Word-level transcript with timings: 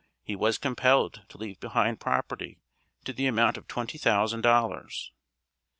He 0.23 0.35
was 0.35 0.57
compelled 0.57 1.25
to 1.29 1.37
leave 1.37 1.59
behind 1.59 1.99
property 1.99 2.57
to 3.05 3.13
the 3.13 3.27
amount 3.27 3.55
of 3.55 3.67
twenty 3.67 3.99
thousand 3.99 4.41
dollars. 4.41 5.11